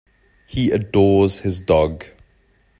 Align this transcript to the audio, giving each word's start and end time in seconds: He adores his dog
He 0.47 0.71
adores 0.71 1.41
his 1.41 1.61
dog 1.61 2.07